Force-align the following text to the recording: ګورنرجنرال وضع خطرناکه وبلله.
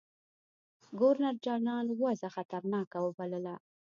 ګورنرجنرال 0.99 1.87
وضع 2.01 2.29
خطرناکه 2.35 2.97
وبلله. 3.05 3.55